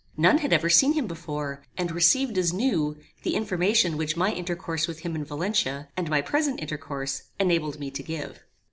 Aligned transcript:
None 0.17 0.39
had 0.39 0.51
ever 0.51 0.67
seen 0.67 0.93
him 0.93 1.05
before, 1.05 1.61
and 1.77 1.91
received 1.91 2.35
as 2.35 2.51
new, 2.51 2.97
the 3.21 3.35
information 3.35 3.97
which 3.97 4.17
my 4.17 4.31
intercourse 4.31 4.87
with 4.87 5.01
him 5.01 5.13
in 5.15 5.23
Valencia, 5.23 5.89
and 5.95 6.09
my 6.09 6.21
present 6.21 6.59
intercourse, 6.59 7.21
enabled 7.39 7.79
me 7.79 7.91
to 7.91 8.01
give. 8.01 8.41